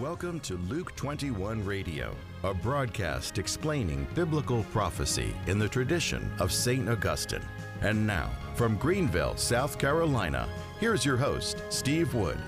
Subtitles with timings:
[0.00, 6.88] Welcome to Luke 21 Radio, a broadcast explaining biblical prophecy in the tradition of St.
[6.88, 7.44] Augustine.
[7.82, 12.38] And now, from Greenville, South Carolina, here's your host, Steve Wood.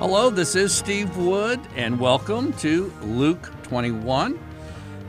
[0.00, 4.36] Hello, this is Steve Wood, and welcome to Luke 21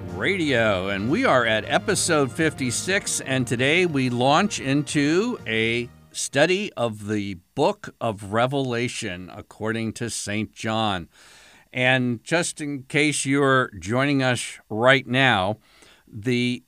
[0.10, 0.90] Radio.
[0.90, 7.40] And we are at episode 56, and today we launch into a study of the
[7.56, 10.54] book of Revelation according to St.
[10.54, 11.10] John.
[11.74, 15.58] And just in case you're joining us right now,
[16.08, 16.64] the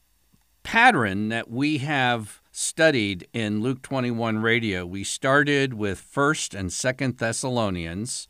[0.63, 7.17] pattern that we have studied in Luke 21 radio, we started with 1st and 2nd
[7.17, 8.27] Thessalonians,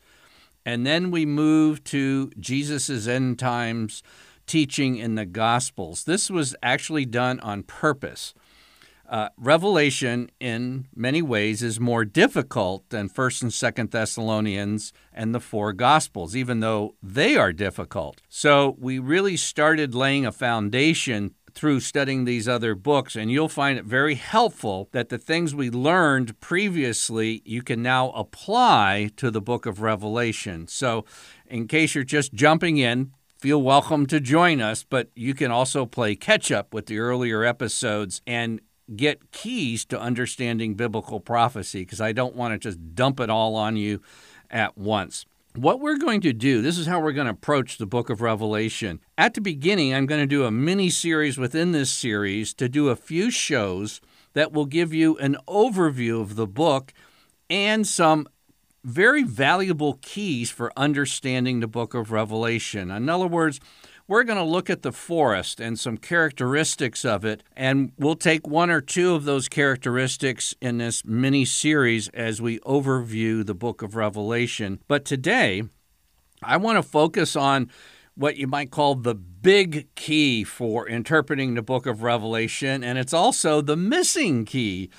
[0.64, 4.02] and then we moved to Jesus' end times
[4.46, 6.04] teaching in the Gospels.
[6.04, 8.34] This was actually done on purpose
[9.10, 15.40] uh, Revelation, in many ways, is more difficult than First and Second Thessalonians and the
[15.40, 18.20] four Gospels, even though they are difficult.
[18.28, 23.76] So we really started laying a foundation through studying these other books, and you'll find
[23.76, 29.40] it very helpful that the things we learned previously you can now apply to the
[29.40, 30.68] book of Revelation.
[30.68, 31.04] So,
[31.46, 35.84] in case you're just jumping in, feel welcome to join us, but you can also
[35.84, 38.60] play catch up with the earlier episodes and
[38.96, 43.56] get keys to understanding biblical prophecy because I don't want to just dump it all
[43.56, 44.00] on you
[44.50, 45.24] at once.
[45.56, 48.20] What we're going to do, this is how we're going to approach the book of
[48.20, 49.00] Revelation.
[49.18, 52.88] At the beginning, I'm going to do a mini series within this series to do
[52.88, 54.00] a few shows
[54.34, 56.92] that will give you an overview of the book
[57.48, 58.28] and some
[58.84, 62.90] very valuable keys for understanding the book of Revelation.
[62.90, 63.60] In other words,
[64.08, 68.46] we're going to look at the forest and some characteristics of it, and we'll take
[68.46, 73.82] one or two of those characteristics in this mini series as we overview the book
[73.82, 74.80] of Revelation.
[74.88, 75.62] But today,
[76.42, 77.70] I want to focus on
[78.16, 83.14] what you might call the big key for interpreting the book of Revelation, and it's
[83.14, 84.90] also the missing key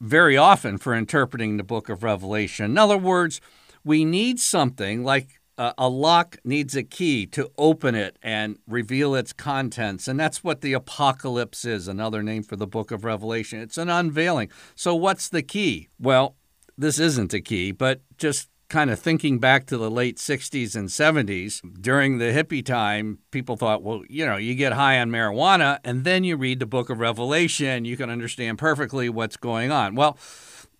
[0.00, 2.66] very often for interpreting the book of Revelation.
[2.66, 3.40] In other words,
[3.84, 9.32] we need something like a lock needs a key to open it and reveal its
[9.32, 10.06] contents.
[10.06, 13.60] And that's what the apocalypse is, another name for the book of Revelation.
[13.60, 14.50] It's an unveiling.
[14.76, 15.88] So, what's the key?
[15.98, 16.36] Well,
[16.76, 20.88] this isn't a key, but just kind of thinking back to the late 60s and
[20.88, 25.78] 70s, during the hippie time, people thought, well, you know, you get high on marijuana
[25.84, 29.94] and then you read the book of Revelation, you can understand perfectly what's going on.
[29.94, 30.18] Well,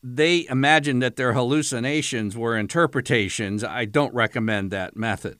[0.02, 3.64] they imagined that their hallucinations were interpretations.
[3.64, 5.38] I don't recommend that method.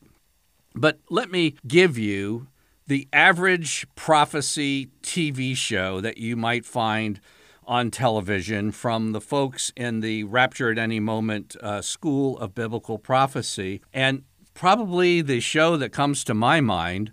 [0.75, 2.49] But let me give you
[2.87, 7.21] the average prophecy TV show that you might find
[7.69, 12.99] on television from the folks in the Rapture at Any Moment uh, School of Biblical
[12.99, 13.83] Prophecy.
[13.93, 14.25] And
[14.55, 17.13] probably the show that comes to my mind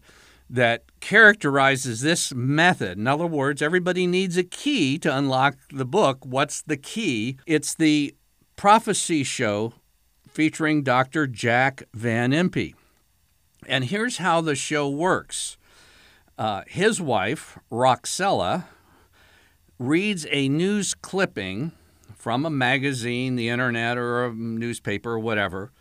[0.50, 2.98] that characterizes this method.
[2.98, 6.26] In other words, everybody needs a key to unlock the book.
[6.26, 7.38] What's the key?
[7.46, 8.16] It's the
[8.56, 9.74] prophecy show
[10.30, 11.28] featuring Dr.
[11.28, 12.74] Jack Van Impe.
[13.68, 15.58] And here's how the show works
[16.38, 18.66] uh, his wife, Rexella,
[19.80, 21.72] reads a news clipping
[22.16, 25.72] from a magazine, the internet, or a newspaper, or whatever,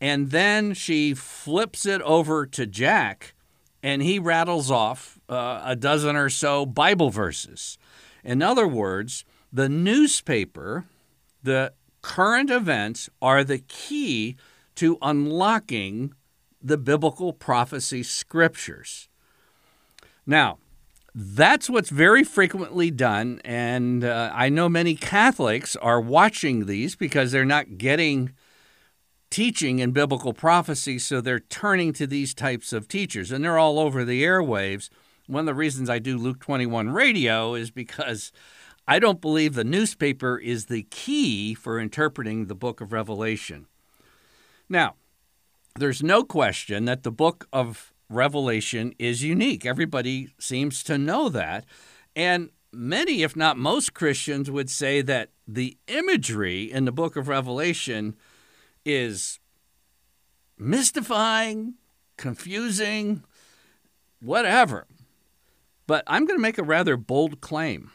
[0.00, 3.34] and then she flips it over to Jack
[3.82, 7.78] and he rattles off uh, a dozen or so Bible verses.
[8.24, 10.86] In other words, the newspaper,
[11.42, 11.72] the
[12.02, 14.36] current events are the key
[14.74, 16.14] to unlocking
[16.60, 19.08] the biblical prophecy scriptures.
[20.26, 20.58] Now,
[21.18, 27.32] that's what's very frequently done, and uh, I know many Catholics are watching these because
[27.32, 28.34] they're not getting
[29.30, 33.78] teaching in biblical prophecy, so they're turning to these types of teachers, and they're all
[33.78, 34.90] over the airwaves.
[35.26, 38.30] One of the reasons I do Luke 21 radio is because
[38.86, 43.68] I don't believe the newspaper is the key for interpreting the book of Revelation.
[44.68, 44.96] Now,
[45.78, 49.66] there's no question that the book of Revelation is unique.
[49.66, 51.64] Everybody seems to know that.
[52.14, 57.28] And many, if not most Christians, would say that the imagery in the book of
[57.28, 58.16] Revelation
[58.84, 59.40] is
[60.58, 61.74] mystifying,
[62.16, 63.24] confusing,
[64.20, 64.86] whatever.
[65.86, 67.90] But I'm going to make a rather bold claim.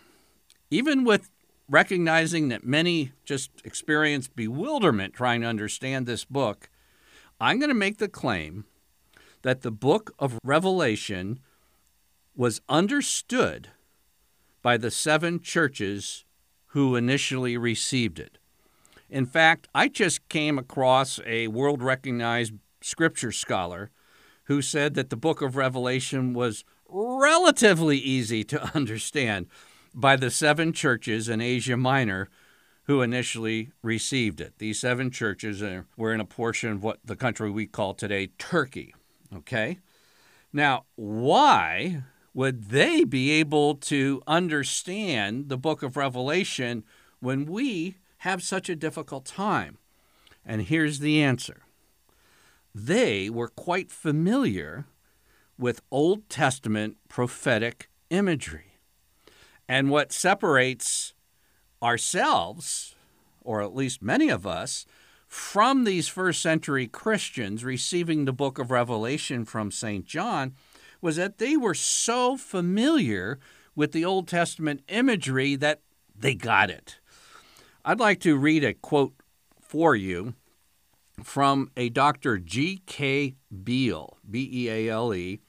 [0.70, 1.30] Even with
[1.70, 6.70] recognizing that many just experience bewilderment trying to understand this book,
[7.40, 8.66] I'm going to make the claim
[9.42, 11.40] that the book of Revelation
[12.36, 13.70] was understood
[14.62, 16.26] by the seven churches
[16.68, 18.38] who initially received it.
[19.10, 23.92] In fact, I just came across a world recognized scripture scholar
[24.46, 29.48] who said that the book of Revelation was relatively easy to understand
[29.94, 32.30] by the seven churches in Asia Minor
[32.84, 34.58] who initially received it.
[34.58, 38.28] These seven churches uh, were in a portion of what the country we call today
[38.38, 38.94] Turkey.
[39.36, 39.80] Okay?
[40.54, 46.84] Now, why would they be able to understand the book of Revelation
[47.20, 49.78] when we have such a difficult time?
[50.46, 51.64] And here's the answer
[52.74, 54.86] they were quite familiar
[55.58, 58.78] with Old Testament prophetic imagery.
[59.68, 61.14] And what separates
[61.84, 62.96] ourselves,
[63.42, 64.86] or at least many of us,
[65.32, 70.06] from these first century Christians receiving the book of Revelation from St.
[70.06, 70.56] John
[71.00, 73.40] was that they were so familiar
[73.74, 75.80] with the Old Testament imagery that
[76.14, 77.00] they got it.
[77.86, 79.14] I'd like to read a quote
[79.62, 80.34] for you
[81.24, 82.38] from a Dr.
[82.38, 83.36] G.K.
[83.64, 85.40] Beale, B E A L E.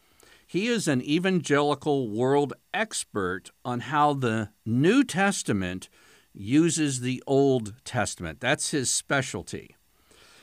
[0.47, 5.89] He is an evangelical world expert on how the New Testament
[6.35, 8.41] uses the Old Testament.
[8.41, 9.77] That's his specialty.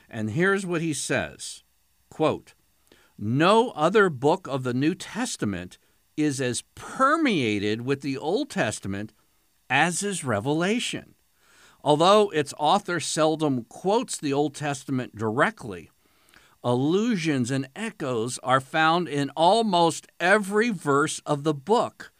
[0.09, 1.63] And here's what he says
[2.09, 2.53] quote,
[3.18, 5.77] No other book of the New Testament
[6.18, 9.13] is as permeated with the Old Testament
[9.69, 11.15] as is Revelation.
[11.83, 15.89] Although its author seldom quotes the Old Testament directly,
[16.63, 22.12] allusions and echoes are found in almost every verse of the book.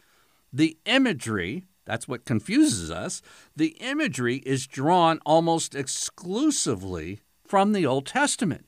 [0.54, 3.24] The imagery, that's what confuses us,
[3.56, 8.68] the imagery is drawn almost exclusively from the Old Testament.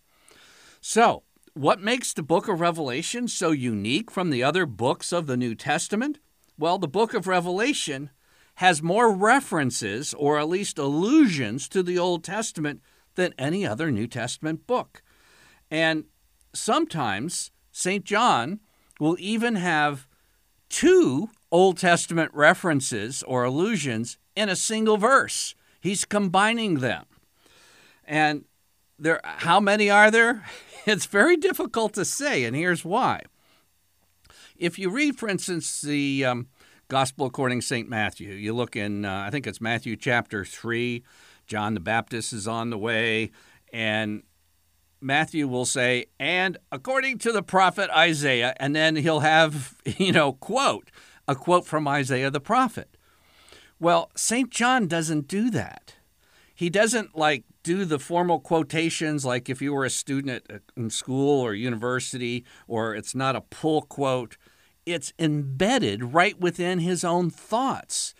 [0.82, 1.22] So,
[1.54, 5.54] what makes the book of Revelation so unique from the other books of the New
[5.54, 6.18] Testament?
[6.58, 8.10] Well, the book of Revelation
[8.56, 12.82] has more references, or at least allusions, to the Old Testament
[13.14, 15.04] than any other New Testament book.
[15.70, 16.06] And
[16.54, 18.04] sometimes St.
[18.04, 18.62] John
[19.00, 20.08] will even have
[20.72, 25.54] two Old Testament references or allusions in a single verse.
[25.80, 27.06] He's combining them.
[28.06, 28.46] And
[28.98, 30.46] there how many are there?
[30.88, 33.22] It's very difficult to say, and here's why.
[34.58, 36.48] If you read, for instance, the um,
[36.92, 37.88] Gospel according to St.
[37.88, 38.34] Matthew.
[38.34, 41.02] You look in, uh, I think it's Matthew chapter 3,
[41.48, 43.32] John the Baptist is on the way,
[43.72, 44.24] and
[45.01, 50.33] Matthew will say, and according to the prophet Isaiah, and then he'll have, you know,
[50.33, 50.92] quote,
[51.27, 52.98] a quote from Isaiah the prophet.
[53.80, 54.50] Well, St.
[54.50, 55.95] John doesn't do that.
[56.53, 60.59] He doesn't like do the formal quotations like if you were a student at, uh,
[60.77, 64.38] in school or university, or it's not a pull quote
[64.86, 68.13] it's embedded right within his own thoughts.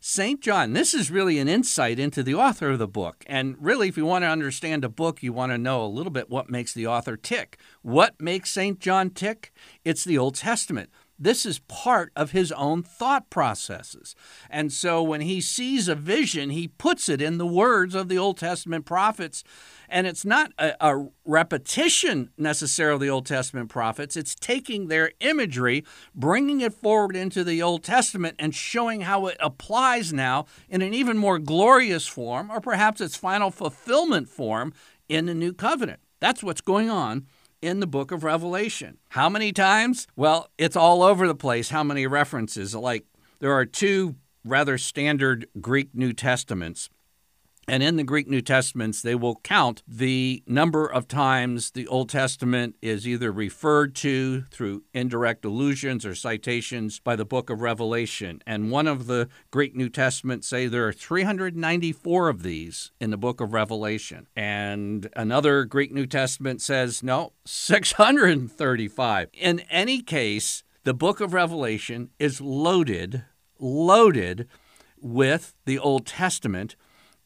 [0.00, 0.40] St.
[0.40, 3.24] John, this is really an insight into the author of the book.
[3.26, 6.12] And really, if you want to understand a book, you want to know a little
[6.12, 7.58] bit what makes the author tick.
[7.82, 8.78] What makes St.
[8.78, 9.52] John tick?
[9.84, 10.90] It's the Old Testament.
[11.18, 14.14] This is part of his own thought processes.
[14.50, 18.18] And so when he sees a vision, he puts it in the words of the
[18.18, 19.42] Old Testament prophets.
[19.88, 25.12] And it's not a, a, repetition necessarily of the Old Testament prophets, it's taking their
[25.20, 25.84] imagery,
[26.14, 30.94] bringing it forward into the Old Testament, and showing how it applies now in an
[30.94, 34.72] even more glorious form, or perhaps its final fulfillment form
[35.08, 36.00] in the New Covenant.
[36.20, 37.26] That's what's going on
[37.62, 38.98] in the book of Revelation.
[39.10, 40.06] How many times?
[40.16, 42.74] Well, it's all over the place how many references.
[42.74, 43.04] Like
[43.38, 46.88] there are two rather standard Greek New Testaments
[47.68, 52.08] and in the Greek New Testaments, they will count the number of times the Old
[52.08, 58.40] Testament is either referred to through indirect allusions or citations by the book of Revelation.
[58.46, 63.16] And one of the Greek New Testaments say there are 394 of these in the
[63.16, 64.28] book of Revelation.
[64.36, 69.28] And another Greek New Testament says, no, 635.
[69.32, 73.24] In any case, the book of Revelation is loaded,
[73.58, 74.46] loaded
[75.00, 76.76] with the Old Testament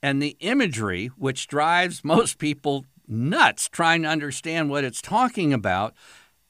[0.03, 5.95] and the imagery, which drives most people nuts trying to understand what it's talking about,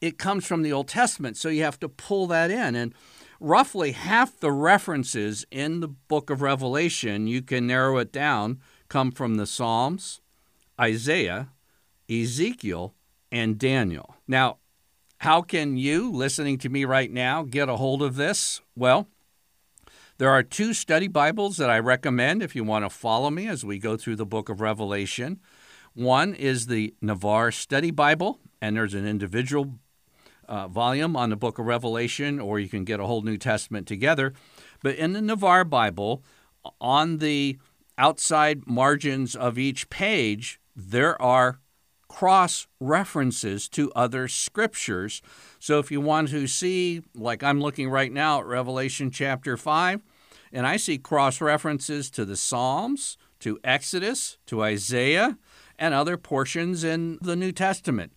[0.01, 1.37] it comes from the Old Testament.
[1.37, 2.75] So you have to pull that in.
[2.75, 2.95] And
[3.41, 9.11] roughly half the references in the book of Revelation, you can narrow it down, come
[9.11, 10.21] from the Psalms,
[10.81, 11.51] Isaiah,
[12.11, 12.95] Ezekiel,
[13.33, 14.17] and Daniel.
[14.27, 14.59] Now,
[15.19, 18.61] how can you, listening to me right now, get a hold of this?
[18.75, 19.07] Well,
[20.21, 23.65] there are two study Bibles that I recommend if you want to follow me as
[23.65, 25.41] we go through the book of Revelation.
[25.95, 29.79] One is the Navarre Study Bible, and there's an individual
[30.47, 33.89] uh, volume on the book of Revelation, or you can get a whole New Testament
[33.89, 34.35] together.
[34.83, 36.23] But in the Navarre Bible,
[36.83, 37.57] on the
[37.97, 41.61] outside margins of each page, there are
[42.11, 45.23] cross references to other scriptures.
[45.61, 50.03] So if you want to see, like I'm looking right now at Revelation chapter 5,
[50.53, 55.39] and I see cross references to the Psalms, to Exodus, to Isaiah,
[55.79, 58.13] and other portions in the New Testament.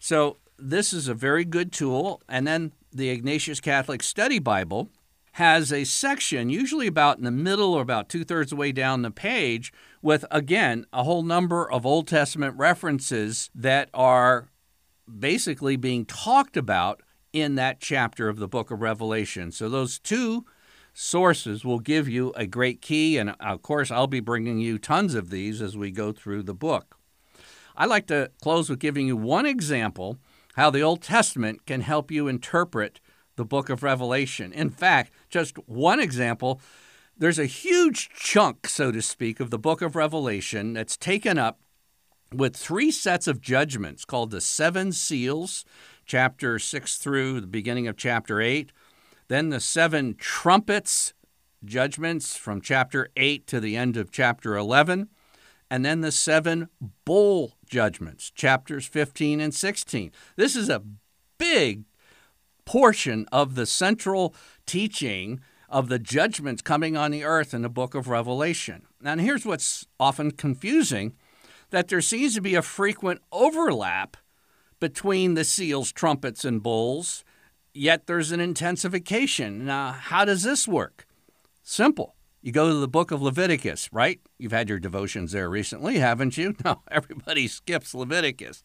[0.00, 2.22] So this is a very good tool.
[2.28, 4.88] And then the Ignatius Catholic Study Bible
[5.32, 8.72] has a section, usually about in the middle or about two thirds of the way
[8.72, 14.48] down the page, with again a whole number of Old Testament references that are
[15.18, 19.50] basically being talked about in that chapter of the book of Revelation.
[19.50, 20.44] So those two
[20.94, 25.14] sources will give you a great key, and of course, I'll be bringing you tons
[25.14, 26.96] of these as we go through the book.
[27.76, 30.18] I'd like to close with giving you one example
[30.54, 33.00] how the Old Testament can help you interpret
[33.36, 34.52] the book of Revelation.
[34.52, 36.60] In fact, just one example
[37.16, 41.60] there's a huge chunk, so to speak, of the book of Revelation that's taken up
[42.32, 45.64] with three sets of judgments called the seven seals,
[46.04, 48.72] chapter 6 through the beginning of chapter 8,
[49.28, 51.14] then the seven trumpets,
[51.64, 55.08] judgments from chapter 8 to the end of chapter 11,
[55.70, 56.68] and then the seven
[57.04, 60.12] bowl judgments, chapters 15 and 16.
[60.36, 60.82] This is a
[61.38, 61.84] big
[62.64, 64.34] portion of the central
[64.66, 68.86] teaching of the judgments coming on the earth in the book of Revelation.
[69.04, 71.14] And here's what's often confusing
[71.70, 74.16] that there seems to be a frequent overlap
[74.78, 77.24] between the seals, trumpets, and bowls,
[77.74, 79.66] yet there's an intensification.
[79.66, 81.06] Now, how does this work?
[81.62, 82.14] Simple.
[82.40, 84.20] You go to the book of Leviticus, right?
[84.38, 86.54] You've had your devotions there recently, haven't you?
[86.64, 88.62] No, everybody skips Leviticus.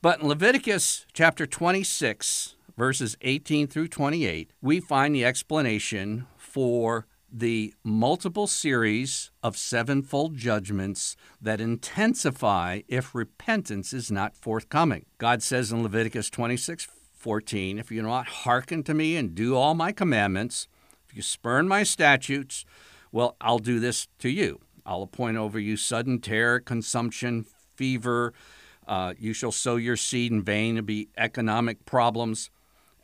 [0.00, 7.72] But in Leviticus chapter 26, verses 18 through 28, we find the explanation for the
[7.82, 15.06] multiple series of sevenfold judgments that intensify if repentance is not forthcoming.
[15.18, 16.88] God says in Leviticus 26
[17.22, 20.66] 14, If you do not hearken to me and do all my commandments,
[21.08, 22.64] if you spurn my statutes,
[23.12, 24.58] well, I'll do this to you.
[24.84, 28.34] I'll appoint over you sudden terror, consumption, fever.
[28.88, 30.76] Uh, you shall sow your seed in vain.
[30.76, 32.50] It'll be economic problems.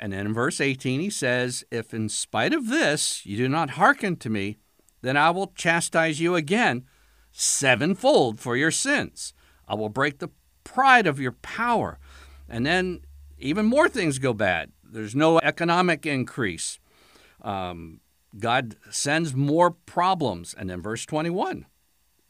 [0.01, 3.71] And then in verse 18, he says, If in spite of this you do not
[3.71, 4.57] hearken to me,
[5.01, 6.85] then I will chastise you again
[7.31, 9.33] sevenfold for your sins.
[9.69, 10.31] I will break the
[10.65, 12.01] pride of your power.
[12.49, 13.03] And then
[13.39, 14.73] even more things go bad.
[14.83, 16.79] There's no economic increase.
[17.43, 18.01] Um,
[18.39, 20.55] God sends more problems.
[20.57, 21.67] And then verse 21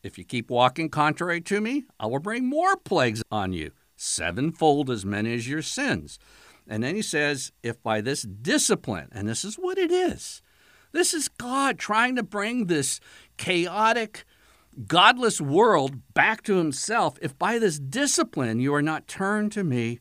[0.03, 4.91] If you keep walking contrary to me, I will bring more plagues on you, sevenfold
[4.91, 6.19] as many as your sins.
[6.67, 10.43] And then he says, If by this discipline, and this is what it is,
[10.93, 13.01] this is God trying to bring this
[13.37, 14.25] chaotic,
[14.87, 17.19] godless world back to himself.
[17.21, 20.01] If by this discipline you are not turned to me,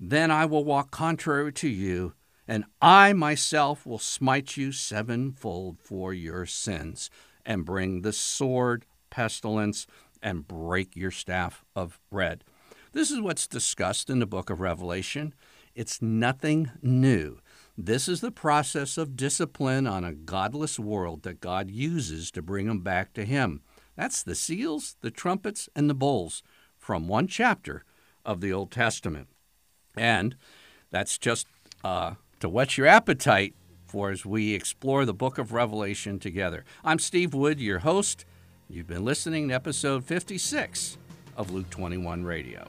[0.00, 2.14] then I will walk contrary to you
[2.50, 7.08] and I myself will smite you sevenfold for your sins,
[7.46, 9.86] and bring the sword, pestilence,
[10.20, 12.42] and break your staff of bread.
[12.90, 15.32] This is what's discussed in the book of Revelation.
[15.76, 17.38] It's nothing new.
[17.78, 22.66] This is the process of discipline on a godless world that God uses to bring
[22.66, 23.62] them back to Him.
[23.94, 26.42] That's the seals, the trumpets, and the bowls
[26.76, 27.84] from one chapter
[28.24, 29.28] of the Old Testament.
[29.96, 30.36] And
[30.90, 31.46] that's just
[31.84, 33.54] uh, to whet your appetite
[33.86, 36.64] for as we explore the book of Revelation together.
[36.84, 38.24] I'm Steve Wood, your host.
[38.68, 40.96] You've been listening to episode 56
[41.36, 42.68] of Luke 21 Radio.